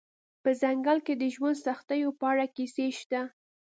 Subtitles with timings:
[0.43, 3.21] په ځنګل کې د ژوند سختیو په اړه کیسې شته